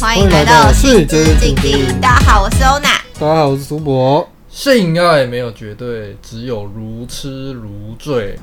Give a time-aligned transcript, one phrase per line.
[0.00, 2.00] 欢迎来到性之静静。
[2.00, 2.88] 大家好，我是欧娜。
[3.14, 4.28] 大家好，我是苏博。
[4.48, 8.36] 性爱没有绝对，只有如痴如醉。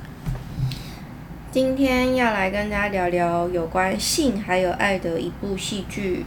[1.51, 6.25] 今天要来跟大家聊聊有关性还有爱的一部戏剧。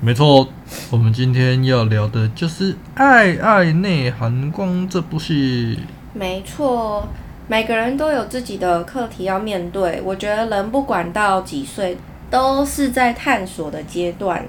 [0.00, 0.48] 没错，
[0.90, 5.78] 我们今天要聊的就是《爱爱内涵光》这部戏。
[6.12, 7.06] 没错，
[7.52, 10.00] 每个人都有自己的课题要面对。
[10.02, 11.98] 我觉得人不管到几岁，
[12.30, 14.42] 都是在探索的阶段。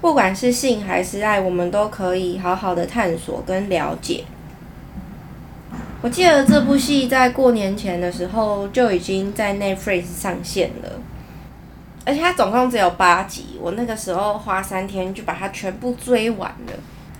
[0.00, 4.24] 不管是性还是爱，我们都可以好好的探索跟了解。
[6.00, 10.98] 我记得这部戏在过年前的时候就已经在 Netflix 上线了，
[12.06, 16.72] 而且它总共只有八集，我那个时候花三天就把它全部追完了。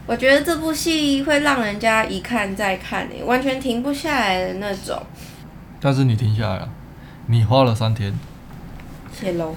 [0.07, 5.01] 我觉得这部戏会让人家一看再看，欸，完全停不下来的那种。
[5.81, 6.69] 但是你停下来了，
[7.27, 8.13] 你花了三天。
[9.13, 9.55] 谢喽。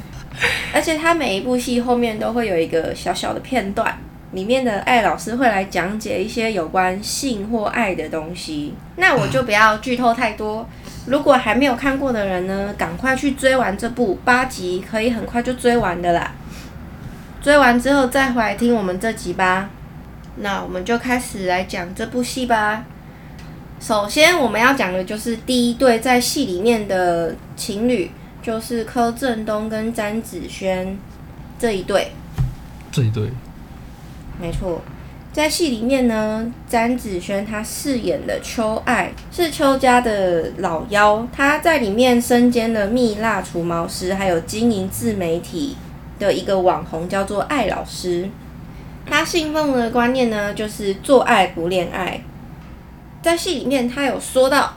[0.73, 3.97] 而且他每一部戏后面都会有一个小小的片段，
[4.31, 8.73] 里面的艾老师会来讲解一些有关性或爱的东西。
[8.95, 10.67] 那我就不要剧透太多。
[11.05, 16.31] 如果还没有看过的人呢，赶快去追完这部八集，可以很快就追完的啦。
[17.41, 19.69] 追完之后再回来听我们这集吧。
[20.37, 22.85] 那我们就开始来讲这部戏吧。
[23.79, 28.11] 首先我们要讲的就是第一对在戏里面的情侣。
[28.43, 30.97] 就是柯震东跟詹子轩
[31.57, 32.11] 这一对，
[32.91, 33.29] 这一对，
[34.37, 34.81] 没错，
[35.31, 45.77] 在戏里面呢，詹子轩他饰演的邱爱是邱家的老幺，他在里面身兼了蜜蜡除毛师，还有经营自媒体
[46.19, 48.29] 的一个网红，叫做艾老师。
[49.05, 52.21] 他信奉的观念呢，就是做爱不恋爱。
[53.21, 54.73] 在戏里面，他有说到，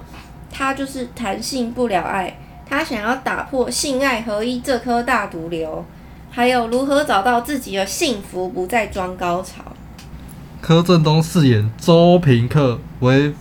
[0.52, 2.38] 他就是谈性不聊爱。
[2.68, 5.84] 他想要打破性爱合一这颗大毒瘤，
[6.30, 9.62] 还有如何找到自己的幸福，不再装高潮。
[10.60, 13.32] 柯震东饰演周平克为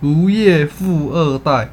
[0.00, 1.70] 无业富二代，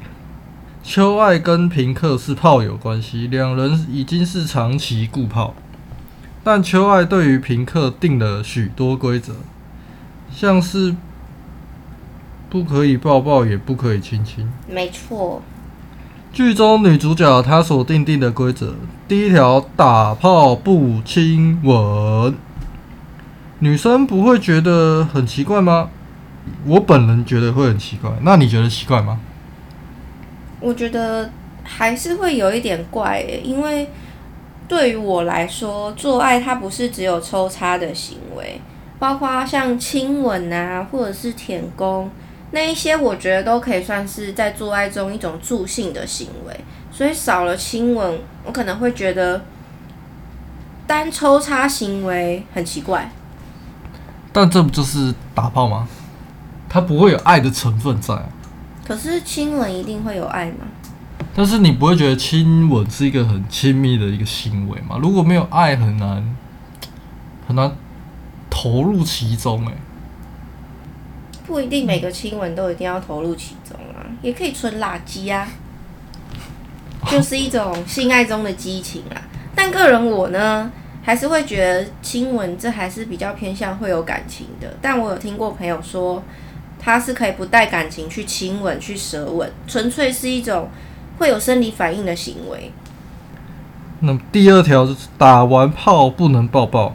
[0.82, 5.54] 邱爱跟平克是炮友关系，两人已经是长期固炮。
[6.44, 9.32] 但秋爱对于平克定了许多规则，
[10.30, 10.94] 像是
[12.50, 14.46] 不可以抱抱，也不可以亲亲。
[14.68, 15.42] 没错。
[16.32, 18.74] 剧中女主角她所定定的规则，
[19.08, 22.34] 第一条打炮不亲吻，
[23.60, 25.88] 女生不会觉得很奇怪吗？
[26.66, 29.18] 我本人觉得会很奇怪，那你觉得奇怪吗？
[30.60, 31.30] 我觉得
[31.62, 33.88] 还是会有一点怪耶，因为
[34.66, 38.60] 对于我来说，做爱它不是只有抽插的行为，
[38.98, 42.10] 包括像亲吻啊，或者是舔弓。
[42.52, 46.60] 那一些我觉得都可以算是在做爱中一种助兴的行为，
[46.90, 49.44] 所以少了亲吻，我可能会觉得
[50.86, 53.10] 单抽插行为很奇怪。
[54.32, 55.88] 但这不就是打炮吗？
[56.68, 58.24] 它不会有爱的成分在啊。
[58.86, 60.66] 可是亲吻一定会有爱吗？
[61.36, 64.96] 但是你不会觉得亲吻是一个很亲密的一个行为吗？
[65.02, 66.36] 如果没有爱，很难
[67.48, 67.76] 很难
[68.48, 69.72] 投入其中欸。
[71.46, 75.46] 不一定每个亲吻都一定要投入其中啊，也可以纯垃圾啊，
[77.10, 79.20] 就是一种性爱中的激情啊。
[79.56, 80.70] 但个人我呢，
[81.02, 84.76] 还是会觉得亲吻这还是比较偏向会有感情的。
[84.80, 86.22] 但我有听过朋友说，
[86.78, 90.68] 他是可以不带感情去亲吻、去舌吻，纯粹是一种
[91.18, 92.70] 会有生理反应的行为。
[94.00, 96.94] 那么第二条就是打完炮不能抱抱。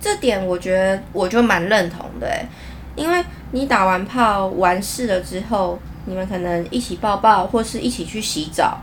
[0.00, 2.46] 这点我觉得我就蛮认同的，
[2.96, 8.78] 因为你打完炮完事了之后，你们可能一起抱抱或是一起去洗澡，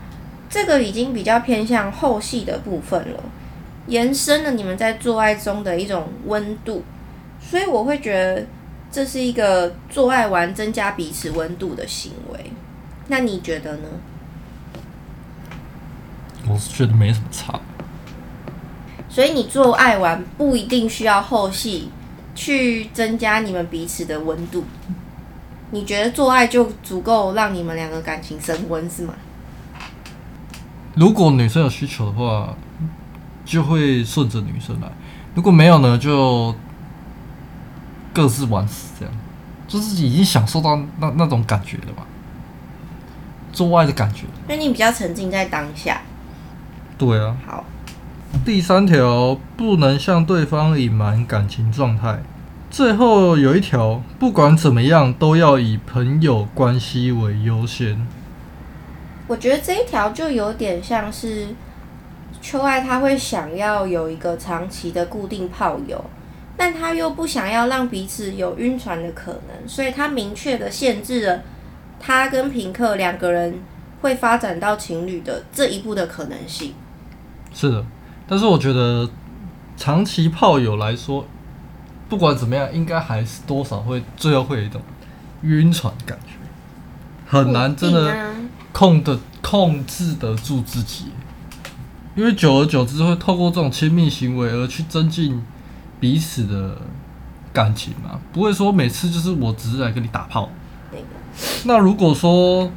[0.48, 3.22] 这个已经比较偏向后戏的部分了，
[3.86, 6.84] 延伸了你们在做爱中的一种温度，
[7.40, 8.46] 所以我会觉得
[8.92, 12.52] 这是一个做爱完增加彼此温度的行为。
[13.08, 13.88] 那你觉得呢？
[16.46, 17.60] 我是觉得没什么差。
[19.08, 21.90] 所以你做爱玩不一定需要后戏
[22.34, 24.64] 去增加你们彼此的温度，
[25.72, 29.14] 你觉得做爱就足够让你们两个感情升温是吗？
[30.94, 32.54] 如果女生有需求的话，
[33.44, 34.88] 就会顺着女生来；
[35.34, 36.54] 如果没有呢，就
[38.12, 39.14] 各自玩死这样，
[39.66, 42.06] 就是已经享受到那那种感觉了吧？
[43.52, 44.24] 做爱的感觉。
[44.48, 46.00] 因为你比较沉浸在当下。
[46.96, 47.36] 对啊。
[47.46, 47.64] 好。
[48.44, 52.20] 第三条不能向对方隐瞒感情状态。
[52.70, 58.06] 最后有一条，不管怎么样都要以朋友关系为优先。
[59.26, 61.48] 我觉得这一条就有点像是
[62.42, 66.04] 秋爱，他会想要有一个长期的固定炮友，
[66.56, 71.42] 但他又不想要让彼此有晕船的可能，所以他明确的限制了
[72.00, 73.58] 他跟平克两个人
[74.00, 76.72] 会发展到情侣的这一步的可能性。
[77.52, 77.84] 是的，
[78.26, 79.08] 但是我觉得
[79.76, 81.26] 长期炮友来说，
[82.08, 84.80] 不管怎么样，应该还是多少会最后会有一种
[85.42, 86.34] 晕船感觉，
[87.26, 88.34] 很难真的
[88.72, 91.06] 控的控制得住自己，
[92.14, 95.42] 因为久而久之会透过这种亲密行为而去增进
[95.98, 96.76] 彼此的
[97.52, 100.48] 感情嘛，不会说每次就是我只是来跟你打炮。
[101.64, 102.70] 那如果说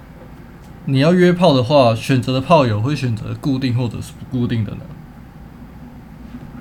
[0.85, 4.81] 你要约炮的话，选择的炮友会选择固定或者是不固定的呢？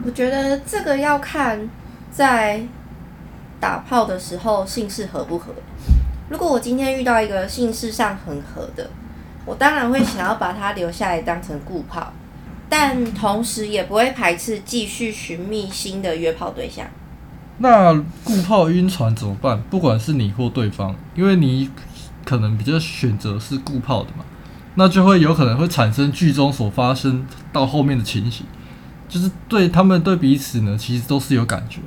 [0.05, 1.69] 我觉得这个要看。
[2.12, 2.61] 在
[3.61, 5.52] 打炮的时候，性事合不合？
[6.29, 8.91] 如果我今天遇到一个性事上很合的，
[9.47, 12.12] 我当然会想要把他留下来当成固炮，
[12.69, 16.85] 但同时也不会排斥继续寻觅新的约炮对象。
[17.62, 17.92] 那
[18.24, 19.60] 固炮晕船怎么办？
[19.68, 21.70] 不管是你或对方，因为你
[22.24, 24.24] 可能比较选择是固炮的嘛，
[24.76, 28.46] 那就会有可能会产生剧中所发生到后面的情形。
[29.06, 31.80] 就是对他们对彼此呢，其实都是有感觉。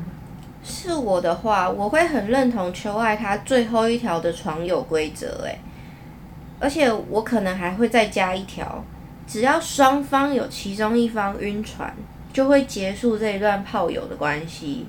[0.64, 5.60] 是我的话，我会很认同秋爱他最后一条的床友规则，诶，
[6.60, 8.84] 而且我可能还会再加一条，
[9.26, 11.92] 只要双方有其中一方晕船，
[12.32, 14.86] 就会结束这一段炮友的关系。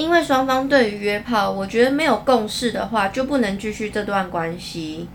[0.00, 5.06] 因为双方对于约炮，我觉得没有共识的话，就不能继续这段关系，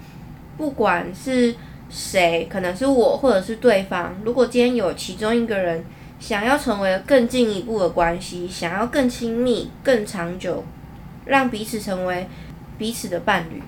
[0.58, 1.56] 不管是。
[1.88, 4.12] 谁可能是我，或者是对方？
[4.24, 5.86] 如果今天有其中一个人
[6.20, 10.64] 想要成为更进一步的关系，想要更亲密、更长久，
[11.26, 12.28] 让彼此成为
[12.80, 13.62] 彼此的伴侣，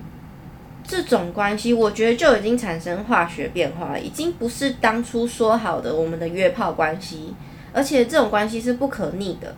[0.84, 7.32] 这种关系，我觉得就已经产生化学变化，已经不是当初说好的我们的约炮关系，
[7.72, 9.54] 而且这种关系是不可逆的，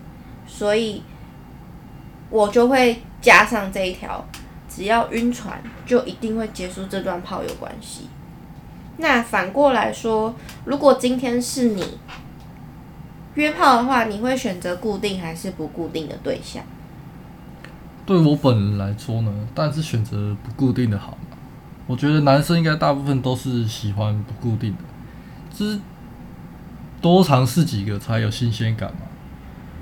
[0.47, 1.03] 所以
[2.31, 4.25] 我就会加上这一条：
[4.69, 8.09] 只要晕船，就一定会结束这段炮友关系。
[8.99, 10.35] 那反过来说，
[10.65, 11.99] 如果今天是你
[13.35, 16.63] 约炮的话，你会选择固定还是不固定的对象？
[18.07, 21.37] 对我本人来说呢，但是选择不固定的好嘛。
[21.87, 24.79] 我觉得男生应该大部分都是喜欢不固定的，
[25.53, 25.79] 就是
[27.01, 29.01] 多尝试几个才有新鲜感嘛。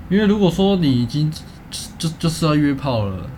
[0.09, 1.31] 因为如果说你已经
[1.97, 3.29] 就就是要约炮了，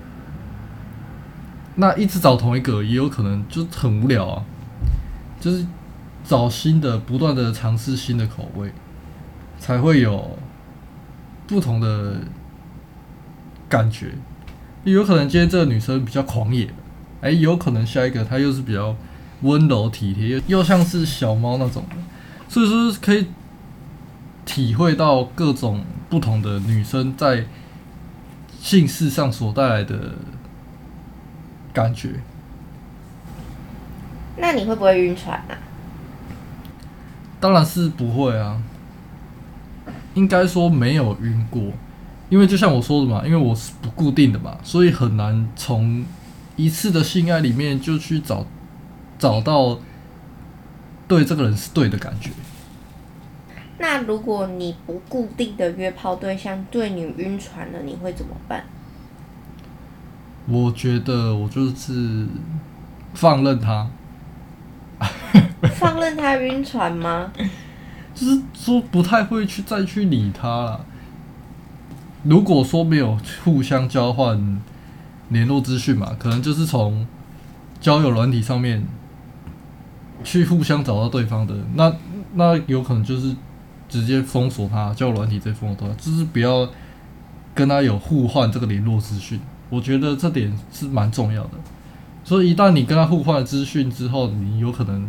[1.76, 4.44] 那一直找同一个也有可能就很无聊啊。
[5.40, 5.66] 就是
[6.24, 8.72] 找新的，不断的尝试新的口味，
[9.58, 10.38] 才会有
[11.48, 12.22] 不同的
[13.68, 14.14] 感觉。
[14.84, 16.72] 有可能今天这个女生比较狂野，
[17.22, 18.96] 哎，有可能下一个她又是比较
[19.42, 21.96] 温柔体贴，又又像是小猫那种的，
[22.48, 23.26] 所以说可以
[24.46, 27.46] 体会到各种不同的女生在
[28.62, 30.14] 性事上所带来的
[31.74, 32.22] 感觉。
[34.38, 35.58] 那你会不会晕船啊？
[37.40, 38.62] 当然是不会啊，
[40.14, 41.74] 应该说没有晕过，
[42.30, 46.06] 因为就像我说的嘛，因为我是不固定的嘛，所以很难从
[46.56, 48.46] 一次的性爱里面就去找
[49.18, 49.80] 找到
[51.08, 52.30] 对这个人是对的感觉。
[53.82, 58.64] 那如果你不固定的约炮对象对你晕船了，你会怎么办？
[60.48, 62.28] 我觉得我就是
[63.14, 63.88] 放任他。
[65.76, 67.32] 放任他晕船吗？
[68.14, 70.86] 就是说不太会去再去理他了。
[72.24, 74.62] 如果说没有互相交换
[75.30, 77.08] 联络资讯嘛，可能就是从
[77.80, 78.86] 交友软体上面
[80.24, 81.92] 去互相找到对方的，那
[82.36, 83.36] 那有可能就是
[83.92, 86.68] 直接封锁他，交友软体直接封锁他，就是不要
[87.54, 89.40] 跟他有互换这个联络资讯。
[89.70, 91.52] 我觉得这点是蛮重要的。
[92.24, 95.08] 所以一旦你跟他互换资讯之后，你有可能。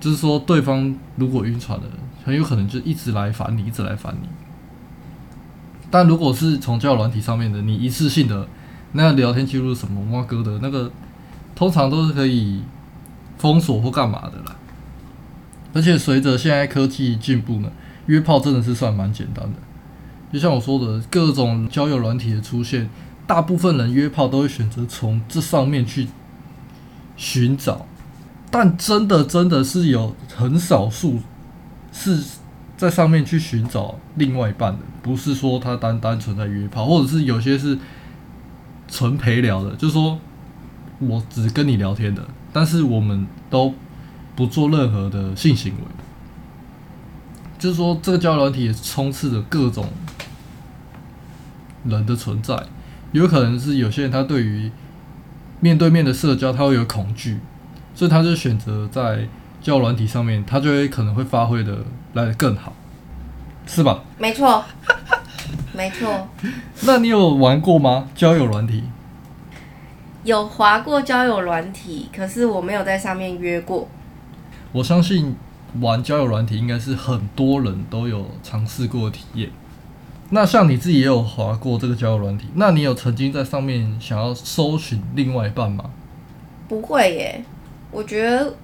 [0.00, 1.84] 就是说，对方如果晕船了，
[2.24, 4.26] 很有可能就一直来烦你，一直来烦你。
[5.92, 8.48] 但如果是从交友软体上面的，你一次性的
[8.94, 10.90] 那聊天记录什么挖哥的那个，
[11.54, 12.64] 通常都是可以
[13.38, 14.56] 封锁或干嘛的啦。
[15.72, 17.70] 而且随着现在科技进步呢，
[18.06, 19.58] 约炮真的是算蛮简单的。
[20.32, 22.88] 就像我说的，各种交友软体的出现，
[23.26, 26.08] 大部分人约炮都会选择从这上面去
[27.16, 27.86] 寻找。
[28.50, 31.18] 但真的真的是有很少数
[31.90, 32.22] 是
[32.76, 37.78] 在上面去寻找另外一半的，不是说他单单纯在约炮，或者是有些是
[38.88, 40.18] 纯陪聊的，就是说
[40.98, 43.74] 我只跟你聊天的，但是我们都
[44.34, 45.80] 不做任何的性行为。
[47.58, 49.86] 就是说，这个交友软体也充斥着各种
[51.84, 52.60] 人的存在，
[53.12, 54.70] 有可能是有些人他对于
[55.60, 57.38] 面对面的社交他会有恐惧，
[57.94, 59.28] 所以他就选择在
[59.60, 61.78] 交友软体上面，他就会可能会发挥的
[62.14, 62.72] 来得更好，
[63.64, 64.02] 是吧？
[64.18, 64.64] 没错，
[65.72, 66.28] 没错。
[66.80, 68.08] 那你有玩过吗？
[68.16, 68.82] 交友软体？
[70.24, 73.88] 有滑过交友软体，可是我没有在上面约过。
[74.72, 75.36] 我相信。
[75.80, 79.48] 玩交友软体应该是很多人都有尝试过体验。
[80.28, 85.90] 那像你自己也有滑过这个交友软体，那你有曾经在上面想要搜寻另外一半吗？
[86.68, 87.42] 不会耶，
[87.90, 88.54] 我觉得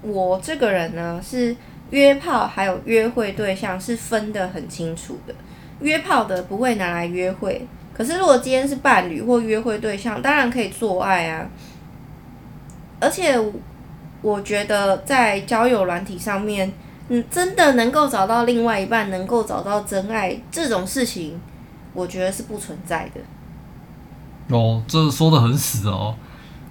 [0.00, 1.54] 我这个人呢是
[1.90, 5.34] 约炮还有约会对象是分得很清楚的。
[5.80, 11.46] 约炮的不会拿来约会，可是如果今天是伴侣或约会对象，当然可以做爱啊，
[13.00, 13.38] 而且。
[14.20, 16.72] 我觉得在交友软体上面，
[17.08, 21.40] 嗯，真的能够找到另外一半，能够找到真爱这种事情，
[21.94, 24.56] 我觉得是不存在的。
[24.56, 26.16] 哦，这说的很死哦。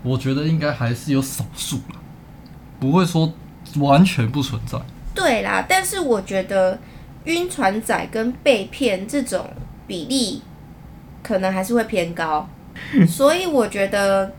[0.04, 2.00] 我觉得应该还是有少数了，
[2.82, 3.32] 不会说
[3.78, 4.78] 完全不存在。
[5.16, 6.78] 对啦，但是我觉得
[7.24, 9.50] 晕船仔跟被骗这种
[9.88, 10.42] 比例，
[11.24, 12.48] 可能还是会偏高。
[13.08, 14.34] 所以我觉得。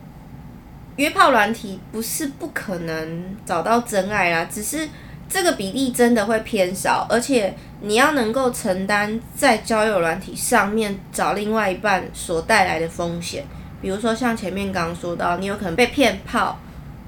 [0.99, 4.85] 约炮软体不是不可能找到真爱啦，只是
[5.29, 13.45] 这个比例真的会偏少，而且你要能够承担在交友软体上面找另外一半所带来的风险，
[13.81, 16.59] 比如说像前面刚刚说到，你有可能被骗炮，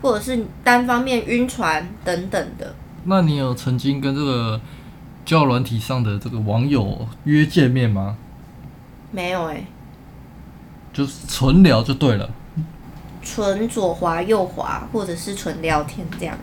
[0.02, 2.74] 或者是单方面晕船等等的。
[3.04, 4.62] 那你有曾经跟这个
[5.26, 8.16] 交友软体上的这个网友约见面吗？
[9.12, 9.68] 没有诶、欸，
[10.94, 12.30] 就是纯聊就对了。
[13.22, 16.38] 纯左滑右滑，或者是纯聊天这样。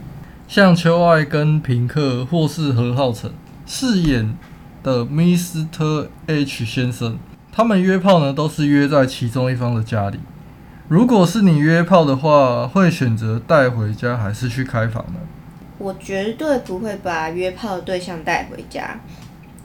[0.47, 3.31] 像秋爱跟平克或是何浩晨
[3.67, 4.37] 饰演
[4.83, 6.09] 的 Mr.
[6.27, 7.19] H 先生，
[7.53, 10.19] 他们约炮呢，都是约在其中一方的家里。
[10.89, 15.21] 如果是你约炮的话，会选择带回家还是去开房呢？
[15.77, 18.99] 我绝对不会把约炮的对象带回家。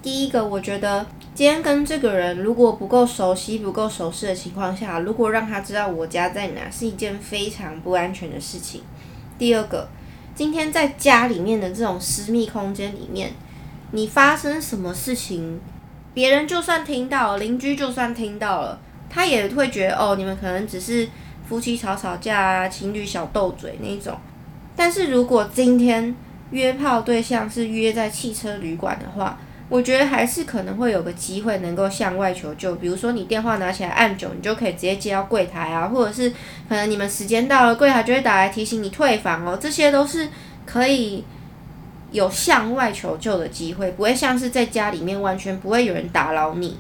[0.02, 1.06] 第一个，我觉得。
[1.36, 8.84] 今天跟这个人如果不够熟悉、不够熟悉的情况下，如果让他知道我家在哪，是一件非常不安全的事情。
[9.40, 9.90] 第二个，
[10.36, 13.32] 今天在家里面的这种私密空间里面，
[13.94, 15.60] 你发生什么事情，
[16.14, 21.10] 别人就算听到，邻居就算听到了，他也会觉得哦，你们可能只是
[21.50, 24.16] 夫妻吵吵架啊，情侣小斗嘴那种。
[24.76, 26.16] 但是如果今天
[26.52, 29.40] 约炮对象是约在汽车旅馆的话，
[29.74, 36.30] 我觉得还是可能会有个机会能够向外求救，比如说你电话拿起来按久，你就可以直接接到柜台啊，或者是
[36.70, 40.30] 可能你们时间到了，柜台就会打来提醒你退房哦，这些都是
[40.64, 41.26] 可以
[42.12, 46.78] 有向外求救的机会，不会像是在家里面完全不会有人打扰你。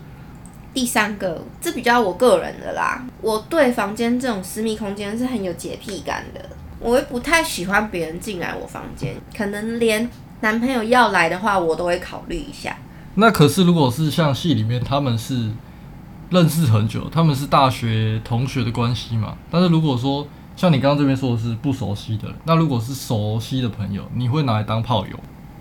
[0.72, 6.42] 第三个，这比较我个人的啦，我对房间这种私密空间是很有洁癖感的，
[6.80, 10.08] 我会不太喜欢别人进来我房间，可能连。
[10.44, 12.76] 男朋友要来的话，我都会考虑一下。
[13.16, 15.50] 那可是，如果是像戏里面，他们是
[16.32, 19.38] 认识很久，他们是大学同学的关系嘛？
[19.50, 25.18] 但是如果说像你刚刚这边说的是不熟悉的，那如果是熟悉的朋友，你会拿来当炮友？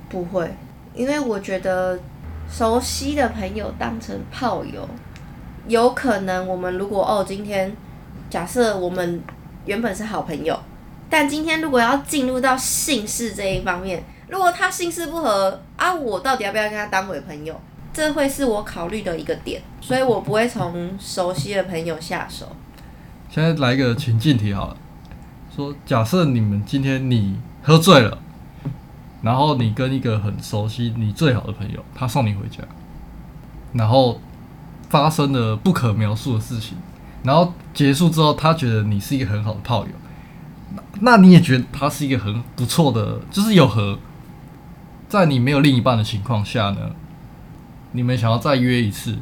[0.08, 0.52] 不会，
[0.96, 2.00] 因为我觉得
[2.50, 4.88] 熟悉的朋友当成炮友，
[5.68, 7.72] 有可能我们如果哦，今天
[8.28, 9.22] 假设我们
[9.64, 10.58] 原本是好朋友，
[11.08, 14.02] 但今天如果要进入到性事这一方面。
[14.32, 17.54] 如果他心事不合啊，我到底要不要跟他当回朋友？
[17.92, 22.46] 这会是我考虑的一个点，所以我不会从熟悉的朋友下手。
[23.28, 24.76] 现在来一个情境题好了，
[25.54, 28.16] 说假设你们今天你喝醉了，
[29.20, 32.64] 然后你跟一个很熟悉你最好的朋友，他送你回家，
[33.74, 34.18] 然后
[34.88, 36.78] 发生了不可描述的事情，
[37.22, 39.90] 然后结束之后，他觉得你是一个很好的炮友，
[40.70, 43.98] 那，那你也觉得他是一个很不错的，就是有和。
[45.12, 46.90] 在你没有另一半的情况下呢，
[47.90, 49.14] 你们想要再约一次，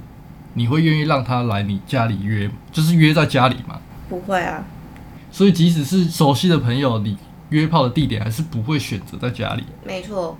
[0.54, 3.80] 你会愿意让他来你家里约，就是约在家里吗？
[4.09, 4.64] 不会啊。
[5.32, 7.18] 所以即使是熟悉的朋友，你
[7.49, 9.64] 约炮的地点还是不会选择在家里。
[9.85, 10.38] 没错，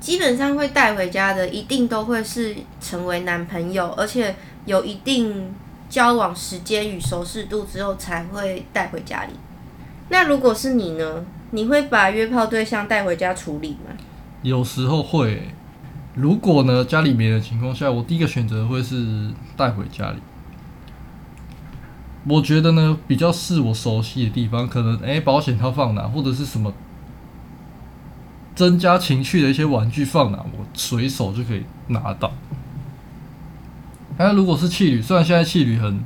[0.00, 5.54] 基本上会带回家的，一定都会是成为男朋友，而且有一定
[5.88, 9.34] 交往时间与熟识度之后才会带回家里。
[10.08, 11.24] 那如果是你呢？
[11.52, 13.96] 你会把约炮对象带回家处理吗？
[14.42, 15.48] 有时候会、
[16.14, 20.18] 如果呢家里没的情况下，我第一个选择会是带回家里。
[22.28, 26.72] 我觉得呢比较是我熟悉的地方，可能哎、保险套放哪或者是什么
[28.54, 32.32] 增加情趣的一些玩具放哪，我随手就可以拿到。
[34.18, 36.04] 那如果是汽旅，虽然现在汽旅很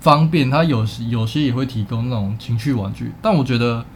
[0.00, 3.86] 方便，它有有些也会提供那种情趣玩具，但我觉得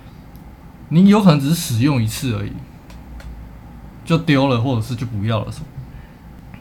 [0.89, 2.53] 你有可能只是使用一次而已，
[4.05, 5.67] 就丢了，或者是就不要了什么。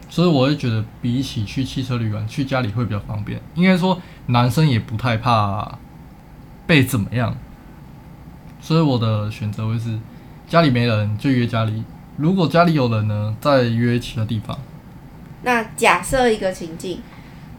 [0.08, 3.40] 所以我会觉得，比起去汽车旅馆，去家里会比较方便。
[3.54, 5.78] 应该说，男生也不太怕
[6.66, 7.36] 被怎么样。
[8.60, 9.98] 所以我的选择会是，
[10.48, 11.84] 家里没人就约家里，
[12.16, 14.58] 如果家里有人呢，再约其他地方。
[15.42, 17.00] 那假设一个情境，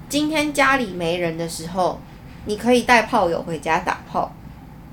[0.10, 2.02] 今天家里没人的时候，
[2.46, 4.36] 你可以带炮友回家打炮。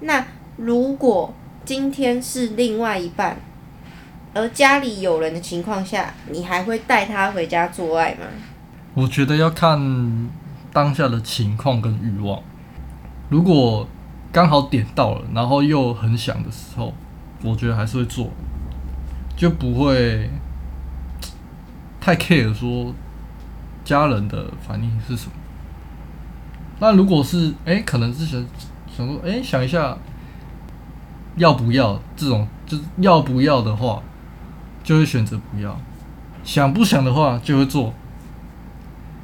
[0.01, 0.25] 那
[0.57, 3.41] 如果今天是另外一半，
[4.35, 8.27] 而家里有人的情况下，你还会带他回家做爱吗？
[8.95, 10.29] 我觉得要看
[10.73, 12.41] 当下的情况跟欲望。
[13.29, 13.87] 如果
[14.31, 16.93] 刚好点到了，然后又很想的时候，
[17.43, 18.29] 我觉得还是会做，
[19.37, 20.31] 就不会
[22.01, 22.93] 太 care 说
[23.85, 25.33] 家人的反应是什么。
[26.81, 28.45] 那如果是哎、可能是想
[28.95, 29.97] 想说哎、想一下
[31.37, 34.03] 要不要这种，就是要不要的话。
[34.89, 35.79] 就会选择不要，
[36.43, 37.93] 想不想的话就会做。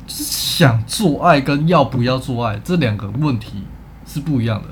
[0.07, 3.63] 就是想做爱跟要不要做爱这两个问题
[4.07, 4.69] 是不一样的。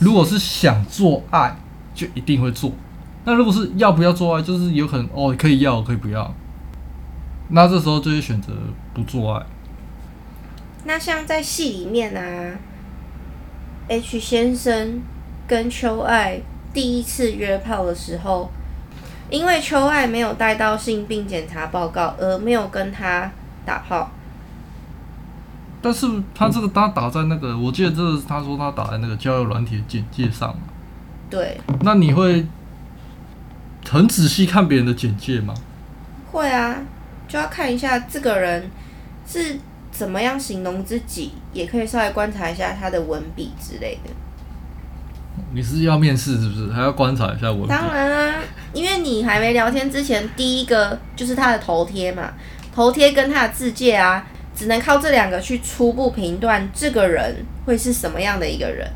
[0.00, 1.56] 如果是想做爱，
[1.94, 2.72] 就一定会做；
[3.24, 6.34] 那如果是要不要做爱，就是有可能哦，可以要，可以不要。
[7.50, 8.52] 那这时候就会选择
[8.92, 9.46] 不做爱。
[10.86, 12.58] 那像在戏里面啊
[13.86, 15.00] ，H 先生
[15.46, 16.40] 跟秋爱
[16.72, 18.50] 第一次约炮的时候。
[19.34, 23.28] 因为秋爱没有带到性病检查报告，而没有跟他
[23.66, 24.08] 打炮。
[25.82, 30.54] 但是他这个他打在那个，我记得这是他说他打在那个交友软体的简介上。
[31.28, 31.60] 对。
[31.80, 32.46] 那你会
[33.90, 35.52] 很仔细看别人的简介吗？
[36.30, 36.76] 会啊，
[37.26, 38.70] 就要看一下这个人
[39.26, 39.58] 是
[39.90, 44.10] 怎么样形容自己，也可以稍微观察一下他的文笔之类的。
[45.52, 46.72] 你是要面试是不是？
[46.72, 47.68] 还要观察一下文笔。
[47.68, 48.40] 当然啊，
[48.74, 52.34] 因为你还没聊天之前，第一个就是他的头贴嘛，
[52.74, 58.86] 头贴跟他的自介啊，只能靠这两个去初步评断这个人会是什么样的一个人。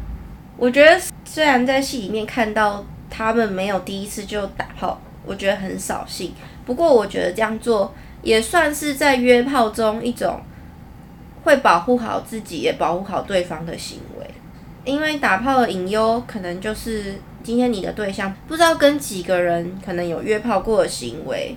[0.56, 6.34] 我觉得虽然在戏里面看到他们没有第一次就打炮，我觉得很扫兴。
[6.66, 10.42] 不过我觉得这样做也算是在约炮中一种
[11.44, 14.26] 会保护好自己也保护好对方的行为。
[14.84, 21.56] 因为打炮的隐忧，可能就是今天你的对象不知道跟几个人可能有约炮过的行为，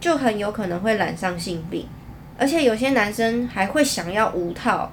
[0.00, 1.86] 就很有可能会染上性病。
[2.38, 4.92] 而且有些男生还会想要无套，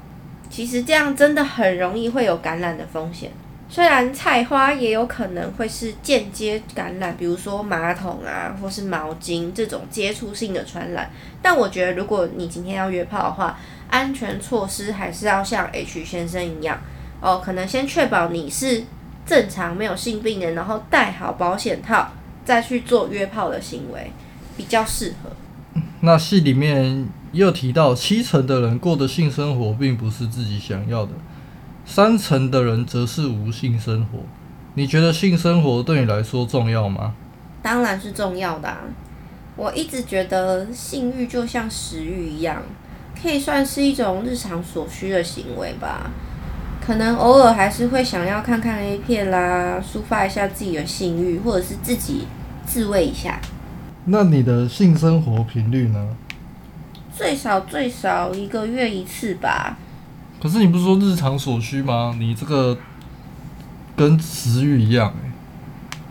[0.50, 3.32] 其实这样真的很容易会有感染的风险。
[3.69, 11.10] 虽然菜花也有可能会是间接感染，比如说马桶啊，或是毛巾这种接触性的传染，
[11.41, 13.58] 但我觉得如果你今天要约炮的话，
[13.89, 16.80] 安全措施还是要像 H 先生一样。
[17.19, 18.84] 哦，可能先确保你是
[19.25, 22.12] 正常没有性病的，然后戴好保险套，
[22.43, 24.12] 再去做约炮的行为，
[24.57, 25.29] 比较适合。
[26.01, 31.12] 那戏里面又提到，七成的人过的性生活并不是自己想要的，
[31.86, 34.19] 三成的人则是无性生活。
[34.73, 37.13] 你觉得性生活对你来说重要吗？
[37.62, 38.79] 当然是重要的啊。
[39.55, 42.62] 我一直觉得性欲就像食欲一样，
[43.21, 46.09] 可以算是一种日常所需的行为吧。
[46.86, 52.28] 可能偶尔还是会想要看看 A 片啦，抒发一下自己的性欲，或者是自己
[52.65, 53.39] 自慰一下。
[54.04, 56.10] 那你的性生活频率呢？
[57.15, 59.78] 最少最少一个月一次吧。
[60.41, 62.17] 可是你不是说日常所需吗？
[62.19, 62.78] 你这个
[63.96, 65.32] 跟食欲一样欸。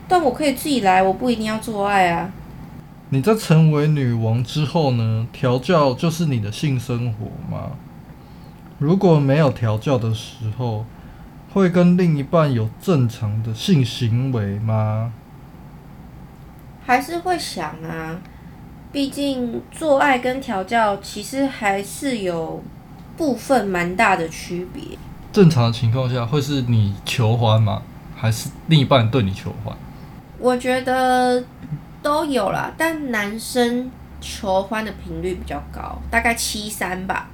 [0.08, 2.30] 但我可以自己来，我不一定要做爱啊。
[3.10, 5.26] 你在成为女王之后呢？
[5.34, 7.72] 调教就是你的性生活吗？
[8.82, 10.84] 如果没有调教的时候，
[11.52, 15.12] 会跟另一半有正常的性行为吗？
[16.84, 18.18] 还是会想啊，
[18.90, 22.60] 毕竟做爱跟调教其实还是有
[23.16, 24.82] 部分蛮大的区别。
[25.32, 27.82] 正常的情况下，会是你求欢吗？
[28.16, 29.76] 还是另一半对你求欢？
[30.40, 31.44] 我觉得
[32.02, 33.88] 都有啦，但男生
[34.20, 37.28] 求欢的频率比较高，大概七三吧。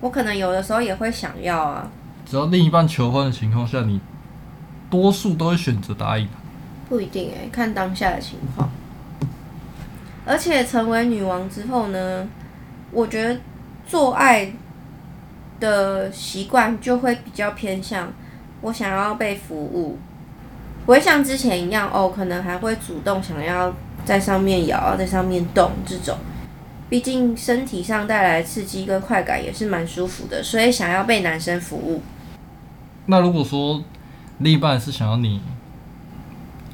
[0.00, 1.90] 我可能有的时候也会想要啊。
[2.24, 4.00] 只要另一半求婚的情况下，你
[4.90, 6.28] 多数都会选择答应。
[6.88, 8.70] 不一定哎、欸，看当下的情况。
[10.24, 12.26] 而且成为女王之后呢，
[12.90, 13.40] 我觉得
[13.86, 14.52] 做爱
[15.58, 18.12] 的习惯就会比较偏向
[18.60, 19.98] 我想要被服务，
[20.84, 26.16] 不会像之前一样哦，可能还会主动想要在上面摇，在上面动这种。
[26.88, 32.00] 毕竟身体上带来刺激跟快感也是蛮舒服的，所以想要被男生服务。
[33.06, 33.82] 那如果说
[34.38, 35.40] 另一半是想要你，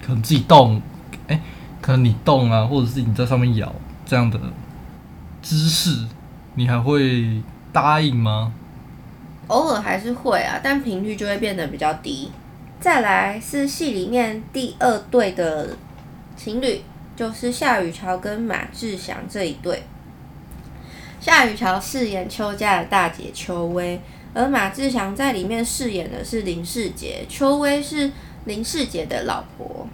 [0.05, 0.81] 可能自己动，
[1.27, 1.40] 哎、欸，
[1.81, 3.74] 可能你动啊，或者是你在上面咬
[4.07, 4.38] 这样的
[5.42, 6.07] 姿势，
[6.55, 8.53] 你还会答应吗？
[9.48, 12.31] 偶尔还是会啊，但频率就会变得比较低。
[12.81, 15.77] 再来是戏里面第二对的
[16.37, 16.83] 情侣，
[17.16, 19.83] 就是夏雨乔跟马志祥这一对。
[21.25, 23.99] 夏雨乔饰演邱家的大姐邱薇，
[24.35, 28.13] 而马志祥在里面饰演的是林世杰，邱薇是
[28.45, 29.89] 林世杰的老婆。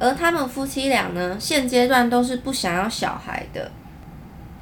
[0.00, 3.70] 而他们夫妻俩呢，现阶段都是不想要小孩的。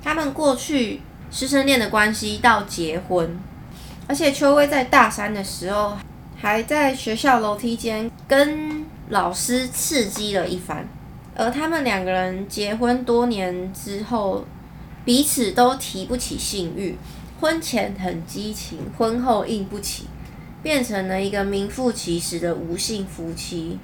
[0.04, 3.40] 他们过去师生恋的关系到结婚，
[4.06, 5.96] 而且邱薇在大三的时候，
[6.36, 10.86] 还在学校楼梯间跟老师刺激了一番。
[11.34, 14.44] 而他们两个人结婚多年之后。
[15.06, 16.96] 彼此都提不起性欲，
[17.40, 20.06] 婚前很激情，婚后硬不起，
[20.64, 23.78] 变成了一个名副其实的无性夫妻，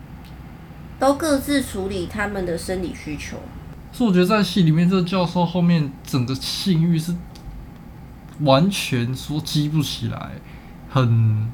[0.98, 3.36] 都各自处理他们的生理需求。
[3.92, 7.14] 所以我觉得在戏里面，这个教授后面整个性欲是
[8.40, 10.32] 完全说激不起来，
[10.90, 11.52] 很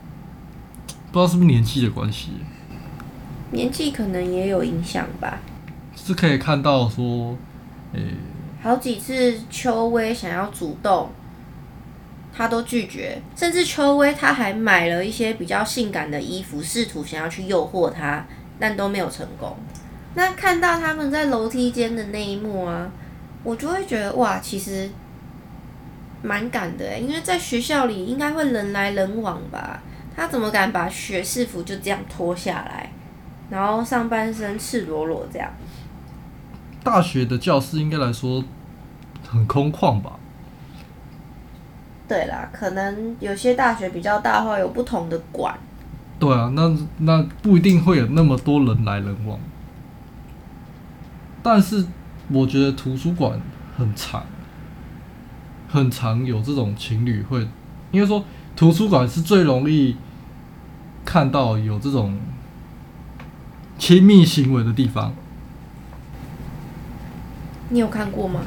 [1.13, 2.31] 不知道是不是年纪的关系，
[3.51, 5.41] 年纪可能也有影响吧。
[5.95, 7.37] 是可以看到说，
[7.93, 8.15] 诶、欸。
[8.69, 11.09] 好几次邱薇想要主动，
[12.37, 18.27] 他都拒绝，甚至邱薇他还买了一些比较性感的衣服，试图想要去诱惑他，
[18.59, 19.57] 但都没有成功。
[20.15, 22.93] 那看到他们在楼梯间的那一幕啊，
[23.43, 24.91] 我就会觉得哇，其实
[26.21, 29.83] 蛮敢的，因为在学校里应该会人来人往吧，
[30.15, 32.93] 他怎么敢把学士服就这样脱下来，
[33.49, 35.51] 然后上半身赤裸裸这样？
[36.85, 38.45] 大学的教室应该来说
[39.31, 40.13] 很空旷吧？
[42.09, 45.55] 对啦，可能有些大学比较大的话，有不同的馆。
[46.19, 49.39] 对啊，那那不一定会有那么多人来人往。
[51.43, 51.87] 但是
[52.31, 53.41] 我觉得图书馆
[53.77, 54.25] 很常，
[55.69, 57.47] 很常有这种情侣会，
[57.93, 58.25] 应该说
[58.57, 59.97] 图书馆是最容易
[61.05, 62.19] 看到有这种
[63.79, 65.15] 亲密行为的地方。
[67.69, 68.41] 你有看过吗？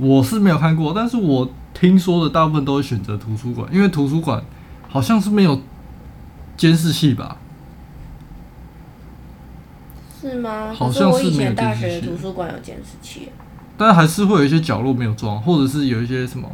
[0.00, 4.42] 我是没有看过，但是我听说的大部分都会选择图书馆，因为图书馆
[4.88, 5.60] 好像是没有
[6.56, 7.36] 监视器吧？
[10.20, 10.72] 是吗？
[10.74, 11.82] 好像是没有监视器。
[11.82, 13.30] 可是图书馆有监视器，
[13.76, 16.50] 但还是会有一些角落没有装，或者是有一些什么，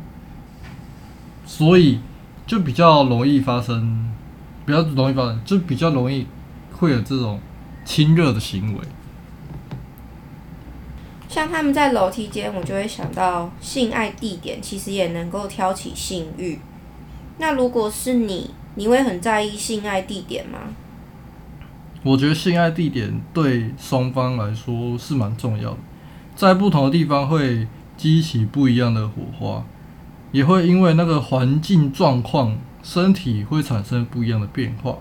[1.44, 1.98] 所以
[2.46, 4.08] 就比较容易发生，
[4.64, 6.26] 比较容易发生，就比较容易
[6.72, 7.40] 会有这种
[7.84, 8.80] 亲热的行为。
[11.36, 16.58] 像他们在楼梯间，我就会想到性爱地点，其实也能够挑起性欲。
[17.36, 20.60] 那如果是你，你会很在意性爱地点吗？
[22.02, 25.78] 我觉得性爱地点对双方来说是蛮重要的，
[26.34, 27.68] 在不同的地方会
[27.98, 29.62] 激起不一样的火花，
[30.32, 34.96] 也会因为那个环境状况，身体会产生不一样的变化。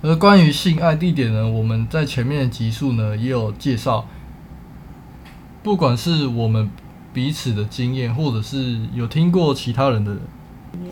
[0.00, 4.06] 而关于性爱地点呢，我们在前面的集数呢也有介绍。
[5.62, 6.70] 不管是我们
[7.12, 10.16] 彼此的经验，或者是有听过其他人的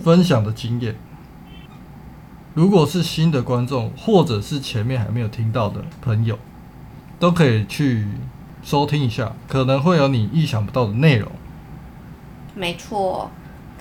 [0.03, 0.95] 分享的经验，
[2.55, 6.39] 如果是新的观众，或者是前面还没有听到的朋友，
[7.19, 8.07] 都可以去
[8.63, 11.31] 收听一下，可能会有你意想不到的内容。
[12.55, 13.31] 没错，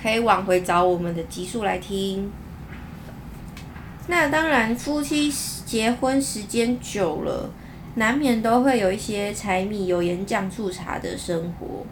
[0.01, 2.31] 可以往回找我们的集数来听。
[4.07, 5.31] 那当然，夫妻
[5.65, 7.49] 结婚时间久了。
[7.99, 11.85] 难免都会有一些柴米油盐酱醋茶的生活，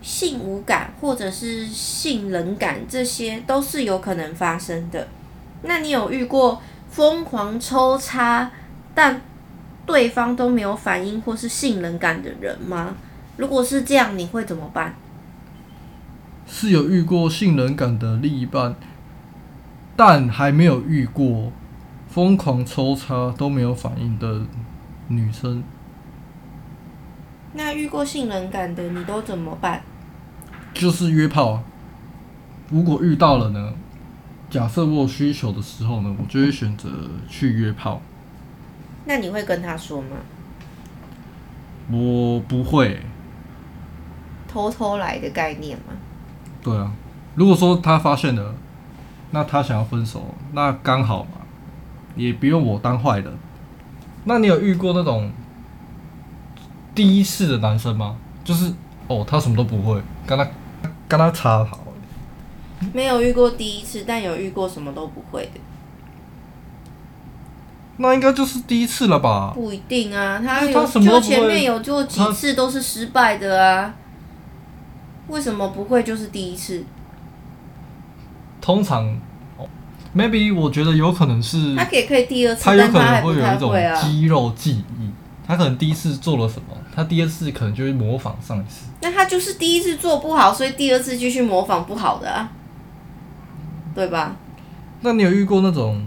[0.00, 5.06] 性无感或者是性冷感，这些都是有可能发生的。
[5.62, 8.50] 那你有遇过疯狂抽插，
[8.94, 9.20] 但
[9.84, 12.94] 对方都没有反应或是性冷感的人吗？
[13.36, 14.94] 如果是这样，你会怎么办？
[16.46, 18.74] 是有遇过性冷感的另一半，
[19.94, 21.52] 但还没有遇过。
[22.10, 24.42] 疯狂抽插都没有反应的
[25.06, 25.62] 女生，
[27.52, 29.82] 那遇过性冷感的你都怎么办？
[30.74, 31.62] 就是约炮啊。
[32.68, 33.72] 如果遇到了呢？
[34.48, 36.88] 假设我有需求的时候呢，我就会选择
[37.28, 38.02] 去约炮。
[39.04, 40.16] 那你会跟他说吗？
[41.90, 43.00] 我不会。
[44.48, 45.94] 偷偷来的概念吗？
[46.60, 46.92] 对啊。
[47.36, 48.52] 如果说他发现了，
[49.30, 51.30] 那他想要分手，那刚好嘛。
[52.16, 53.32] 也不用我当坏人。
[54.24, 55.30] 那你有遇过那种
[56.94, 58.16] 第一次的男生吗？
[58.44, 58.72] 就是
[59.08, 60.46] 哦，他什么都不会，跟他
[61.08, 61.80] 跟他插好。
[62.92, 65.60] 没有遇过第一次，但有遇过什么都不会的。
[67.98, 69.52] 那应该就是第一次了吧？
[69.54, 73.94] 不一定啊，他有他就前面有做几次都是失败的啊。
[75.28, 76.82] 为什么不会就是第一次？
[78.60, 79.14] 通常
[80.14, 85.10] ，maybe 我觉得有可能是他可以可以第二次，他有可能会有一种啊、肌肉记忆。
[85.46, 88.86] 他可能第一次做了什么，他第二次可能就会模仿上一次。
[89.02, 92.52] 那他就是第一次做不好，所以第二次继续模仿不好的啊，
[93.92, 94.36] 对吧？
[95.00, 96.06] 那你有遇过那种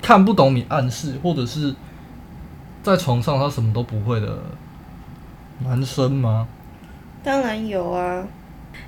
[0.00, 1.74] 看不懂你暗示，或者是
[2.84, 4.38] 在床上他什么都不会的
[5.64, 6.46] 男生吗？
[7.24, 8.24] 当然有啊，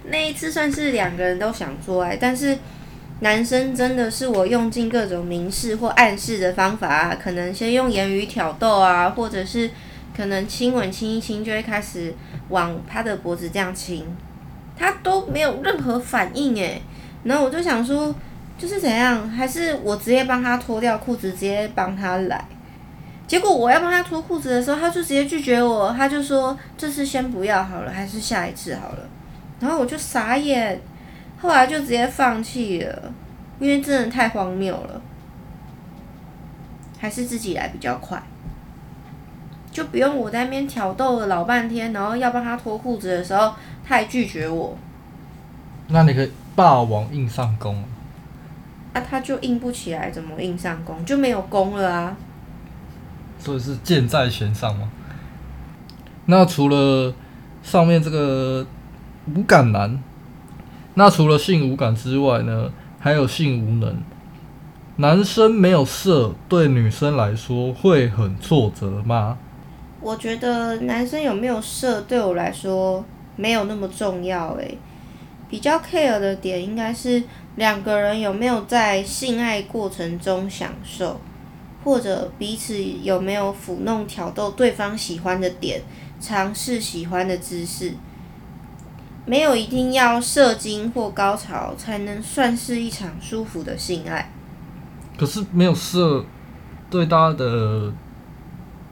[0.05, 2.57] 那一次算是两个人都想做爱，但是
[3.20, 9.70] 男生真的是我用尽各种明示或暗示的方法啊，可能先用言语挑逗啊，或者是
[10.14, 12.14] 可能亲吻亲一亲就会开始
[12.48, 14.05] 往他的脖子这样亲，
[14.77, 16.83] 他都没有任何反应诶。
[17.22, 18.14] 然后我就想说，
[18.59, 22.44] 就是怎样，还是我直接帮他脱掉裤子，直接帮他来。
[23.27, 29.09] 结果我要帮他脱裤子的时候，他就直接拒绝我，他就说这次先不要好了，还是下一次好了。
[29.61, 30.79] 然后我就傻眼，
[31.44, 33.12] 后来就直接放弃了，
[33.61, 34.98] 因为真的太荒谬了，
[36.98, 38.22] 还是自己来比较快，
[39.70, 43.52] 就不用我在那边挑逗了老半天，然后要帮他脱裤子的时候，
[43.87, 44.74] 他还拒绝我。
[45.88, 47.76] 那你可以霸王硬上弓，
[48.94, 51.04] 啊，他就硬不起来，怎么硬上弓？
[51.04, 52.16] 就没有弓了啊。
[53.38, 54.88] 所以是箭在弦上吗？
[56.24, 57.12] 那除了
[57.62, 58.66] 上面这个
[59.35, 60.02] 无感男，
[60.94, 63.96] 那除了性无感之外呢，还有性无能。
[64.96, 69.37] 男生没有射，对女生来说会很挫折吗？
[70.00, 73.04] 我觉得男生有没有射对我来说
[73.37, 74.78] 没有那么重要诶，
[75.50, 77.22] 比较 care 的点应该是
[77.57, 81.20] 两个人有没有在性爱过程中享受。
[81.83, 85.83] 或者彼此有没有抚弄、挑逗对方喜欢的点，
[86.18, 87.92] 尝试喜欢的姿势，
[89.26, 94.30] 没有一定要射精或高潮才能算是一场舒服的性爱。
[95.16, 96.24] 可是没有射，
[96.90, 97.92] 对大家的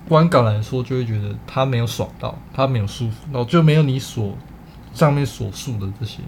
[0.09, 4.37] 观感来说，就会觉得他没有爽到，他没有舒服，然后就没有你所
[4.95, 6.21] 上面所述的这些。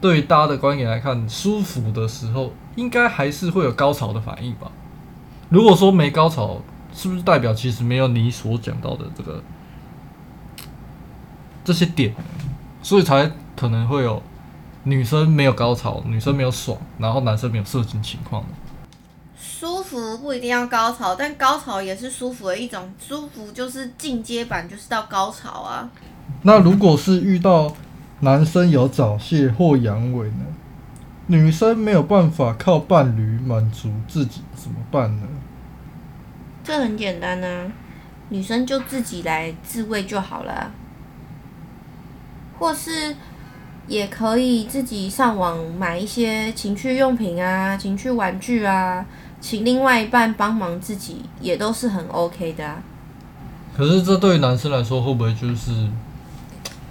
[0.00, 4.70] 对于大家的观点来看，舒服的时候，应该还是会有高潮的反应吧。
[5.48, 9.42] 如果说没高潮，是不是代表其实没有你所讲到的这个
[11.64, 12.14] 这些点，
[12.82, 13.30] 所以才
[13.60, 14.22] 可能会有
[14.84, 18.42] 女生没有高潮，女生没有爽，然后男生没有射精情况。
[19.36, 22.90] 舒服不一定要高潮，但高潮也是舒服的一种。
[22.98, 25.90] 舒服就是进阶版，就是到高潮啊。
[26.40, 27.70] 那如果是遇到
[28.20, 30.46] 男生有早泄或阳痿呢？
[31.26, 35.26] 女生没有办法靠伴侣满足自己，怎么办呢？
[36.64, 37.70] 这很简单啊，
[38.30, 40.72] 女生就自己来自慰就好了，
[42.58, 43.14] 或是
[43.86, 49.04] 也可以自己上网买一些情趣用品啊、情趣玩具啊，
[49.40, 52.82] 请另外一半帮忙自己，也都是很 OK 的啊。
[53.76, 55.88] 可是这对于男生来说，会不会就是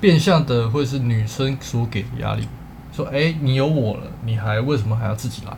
[0.01, 2.47] 变相的会是女生所给的压力？
[2.91, 5.53] 说，哎，你有我了，你还为什么还要自己来？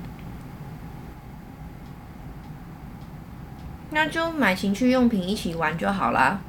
[3.92, 6.40] 那就买情趣用品一起玩就好啦，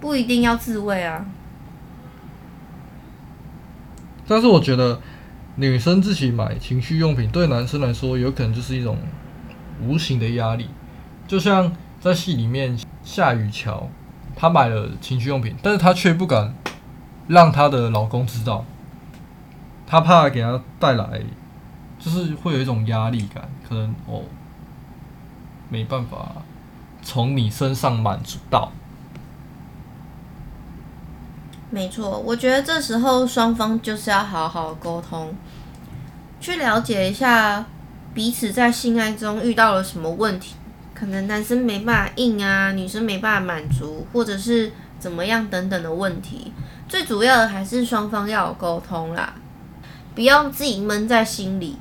[0.00, 1.24] 不一定要自慰啊。
[4.26, 5.00] 但是我觉得
[5.56, 8.96] 女生自己买情趣用品，对男生来说有可能就是一种
[9.82, 10.68] 无形的压力。
[11.26, 13.88] 就像在戏里面，夏雨乔
[14.36, 16.54] 她买了情趣用品，但是她却不敢
[17.28, 18.64] 让她的老公知道。
[19.86, 21.20] 她怕给他带来，
[21.98, 24.22] 就是会有一种压力感，可能哦，
[25.68, 26.32] 没办法
[27.02, 28.72] 从你身上满足到。
[31.72, 35.34] 没错，我觉得这时候双方就是要好好沟通，
[36.38, 37.64] 去了解一下
[38.12, 40.54] 彼此在性爱中遇到了什么问题，
[40.92, 46.52] 可能男生没办法硬啊，女生没办法满足，或者是怎么样等等的问题。
[46.86, 49.32] 最主要的还是双方要有沟通啦。
[50.14, 51.78] 不要自己闷在心里，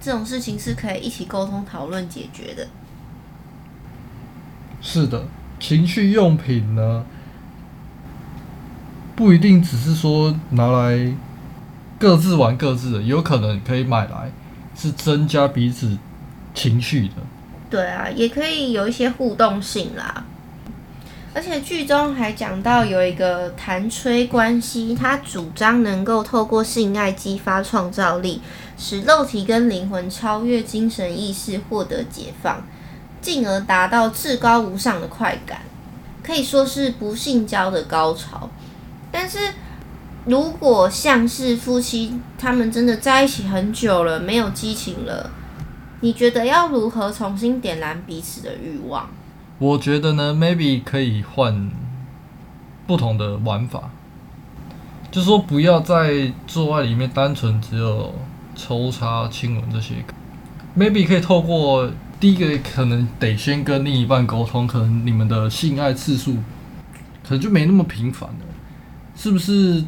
[0.00, 2.66] 这种事情是可以一起沟通讨论解决的。
[4.82, 5.24] 是的，
[5.60, 7.06] 情趣用品呢，
[9.16, 11.12] 不一定只是说拿来
[11.98, 14.30] 各自玩各自的，有可能可以买来
[14.76, 15.96] 是增加彼此
[16.54, 17.14] 情绪的。
[17.70, 20.24] 对啊，也可以有一些互动性啦。
[21.34, 28.40] 而且剧中还讲到有一个弹吹关系，他主张能够透过性爱激发创造力，
[28.78, 32.62] 使肉体跟灵魂超越精神意识，获得解放，
[33.20, 35.60] 进而达到至高无上的快感，
[36.22, 38.48] 可以说是不性交的高潮。
[39.18, 39.38] 但是
[40.26, 45.30] 如果像是夫妻，他们真的在一起很久了，没有激情了，
[46.00, 49.08] 你觉得要如何重新点燃彼此的欲望？
[49.58, 51.70] 我觉得呢，maybe 可以换
[52.86, 53.88] 不同的玩法，
[55.10, 58.14] 就说不要在做爱里面单纯只有
[58.54, 59.94] 抽插、亲吻这些
[60.76, 66.34] ，maybe 可以透过第一个可能得先跟另一半沟通，可能你们的性爱次数
[67.26, 68.45] 可能就没那么频繁了，
[69.16, 69.82] 是不是？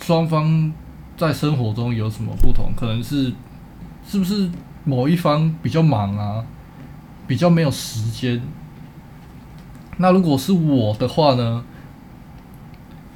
[0.00, 0.72] 双方
[1.16, 2.72] 在生活中有什么不同？
[2.76, 3.32] 可能是
[4.04, 4.50] 是不是
[4.82, 6.44] 某一方比较忙啊，
[7.28, 8.42] 比较没有时间？
[9.98, 11.64] 那如果是我的话呢，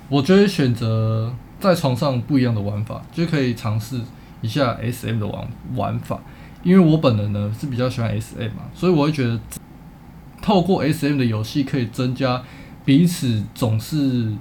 [0.08, 4.00] 我就会选择在床上不一样的玩法，就可以尝试
[4.40, 6.20] 一下 SM 的玩玩法。
[6.62, 9.40] 因为我本人呢是比较喜欢 SM 嘛，所以我会觉得
[10.40, 12.40] 透过 SM 的游戏可以增加
[12.84, 14.32] 彼此总是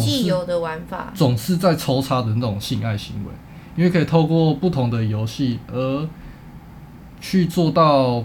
[0.00, 3.30] 总是既有的玩法，总是在抽插的那种性爱行为，
[3.76, 6.08] 因为可以透过不同的游戏而
[7.20, 8.24] 去做到。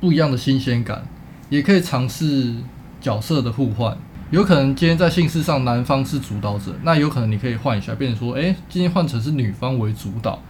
[0.00, 1.06] 不一样的新鲜感，
[1.48, 2.52] 也可以尝试
[3.00, 3.96] 角色的互换。
[4.32, 10.40] 有可能今天在性事上男方是主导者，那有可能你可以换一下，变成说，诶，今天换成是女方为主导。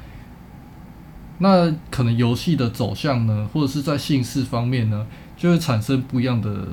[1.37, 6.69] 那可能游戏的走向呢，或者是在性事方面呢，就会产生不一样的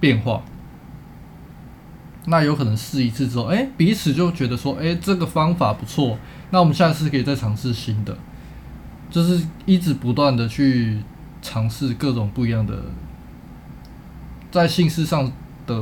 [0.00, 0.42] 变化。
[2.26, 6.18] 那有可能试一次之后，哎，彼此就觉得说，哎，这个方法不错，
[6.50, 8.16] 那我们下次可以再尝试新的，
[9.10, 10.98] 就是一直不断的去。
[11.46, 12.74] 尝试各种不一样的
[14.50, 15.30] 在性事上
[15.66, 15.78] 的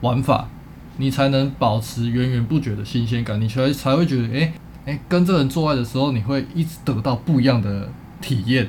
[0.00, 0.48] 玩法，
[0.96, 4.52] 你才能保持源源不绝的新鲜感，你才才会觉得，哎、欸、
[4.84, 7.88] 诶、欸，跟这人做爱的时候，你会一直得到不一样的
[8.20, 8.68] 体验，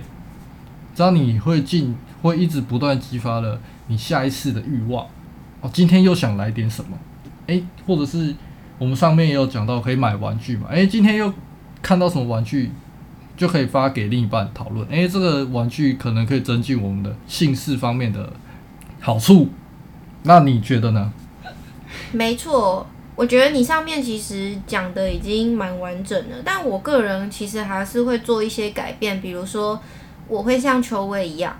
[0.95, 5.05] 这样你会进，会一直不断激发了你下一次的欲望。
[5.61, 6.97] 哦，今天又想来点什么？
[7.47, 8.35] 诶、或者是
[8.77, 10.67] 我们上面也有讲到可以买玩具嘛？
[10.69, 11.31] 诶、今天又
[11.81, 12.71] 看到什么玩具？
[13.37, 14.87] 就可以发给另一半讨论。
[14.89, 18.31] 诶，这个玩具可能可以增进我们的性事方面的
[18.99, 19.49] 好处。
[20.23, 21.11] 那你觉得呢？
[22.11, 26.35] 没错，我觉得你上面其实讲的已经蛮完整了。
[26.45, 29.81] 但我个人其实还是会做一些改变，比如说
[30.27, 31.55] 我会像秋薇一样，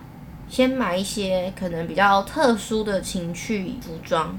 [0.51, 4.37] 先买一些可能比较特殊的情趣服装，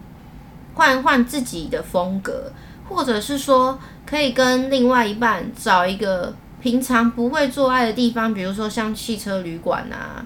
[0.75, 2.53] 换换自己的风格，
[2.89, 6.33] 或者是说可以跟另外一半找一个。
[6.63, 10.25] 平常不会做爱的地方，比如说像汽车旅馆啊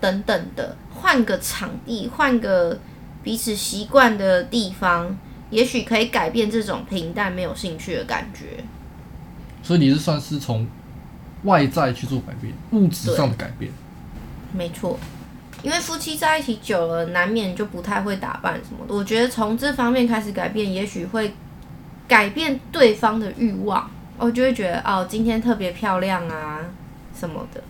[0.00, 2.80] 等等的，换个场地，换个
[3.22, 5.16] 彼此习惯的地方，
[5.48, 8.64] 也许可以改变这种平淡没有兴趣的感觉。
[9.62, 10.66] 所以你是算是从
[11.44, 13.70] 外在去做改变，物质上的改变。
[14.52, 14.98] 没错，
[15.62, 18.94] 因为夫妻在一起久了，难免就不太会打扮什么的。
[18.94, 21.34] 我觉得从这方面开始改变，也许会
[22.06, 23.90] 改变对方的欲望。
[24.18, 26.60] 我就会觉得哦，今天特别漂亮啊，
[27.18, 27.60] 什么的。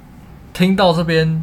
[0.52, 1.42] 听到这边，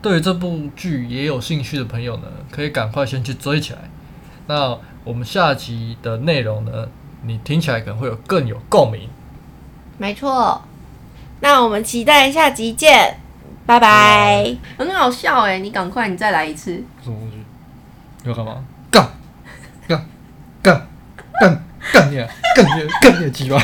[0.00, 3.80] 对于这部剧也有兴趣的朋友呢，可以赶快先去追起来。
[4.46, 6.88] 那我们下集的内容呢，
[7.22, 9.08] 你听起来可能会有更有共鸣。
[9.98, 10.62] 没错，
[11.40, 13.18] 那我们期待下集见，
[13.66, 15.58] 拜拜，很好笑哎！
[15.58, 16.72] 你赶快，你再来一次。
[17.02, 17.42] 什么东西？
[18.28, 18.62] 要干嘛？
[18.90, 19.08] 干
[19.88, 20.06] 干
[20.62, 20.86] 干
[21.40, 22.28] 干干呀！
[22.54, 22.86] 干呀！
[23.00, 23.58] 干的奇怪，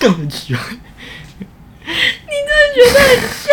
[0.00, 0.62] 干的奇怪。
[1.84, 1.94] 你
[2.46, 3.46] 真的觉得很像？